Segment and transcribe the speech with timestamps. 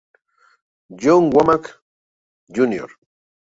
[1.01, 1.65] John Womack
[2.55, 2.89] Jr.